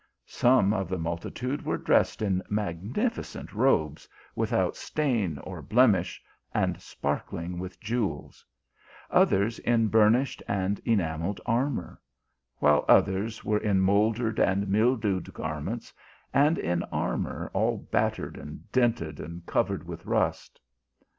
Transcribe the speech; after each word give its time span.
Some 0.25 0.73
of 0.73 0.89
the 0.89 0.97
multitude 0.97 1.63
were 1.63 1.77
dressed 1.77 2.23
in 2.23 2.41
magnificent 2.49 3.53
robes, 3.53 4.09
without 4.35 4.75
stain 4.75 5.37
or 5.43 5.61
blem 5.61 5.95
ish, 5.99 6.19
and 6.55 6.81
sparkling 6.81 7.59
with 7.59 7.79
jewels; 7.79 8.43
others 9.11 9.59
in 9.59 9.89
burnished 9.89 10.41
and? 10.47 10.79
enamelled 10.85 11.39
armour; 11.45 12.01
while 12.57 12.83
others 12.87 13.45
were 13.45 13.59
in 13.59 13.81
moul 13.81 14.11
dered 14.11 14.39
and 14.39 14.67
mildewed 14.67 15.31
garments, 15.35 15.93
and 16.33 16.57
in 16.57 16.81
armour 16.85 17.51
all 17.53 17.77
battered 17.91 18.37
and 18.37 18.71
dinted, 18.71 19.19
and 19.19 19.45
covered 19.45 19.85
with 19.87 20.07
rust. 20.07 20.59